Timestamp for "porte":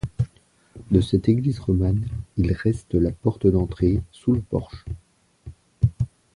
3.11-3.45